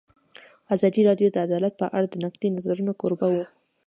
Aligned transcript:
ازادي 0.75 1.01
راډیو 1.09 1.27
د 1.31 1.37
عدالت 1.45 1.73
په 1.81 1.87
اړه 1.95 2.07
د 2.09 2.15
نقدي 2.25 2.47
نظرونو 2.55 2.91
کوربه 3.01 3.27
وه. 3.33 3.45